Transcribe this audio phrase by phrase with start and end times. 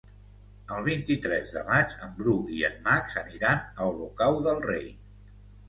[0.77, 4.93] El vint-i-tres de maig en Bru i en Max aniran a Olocau del Rei.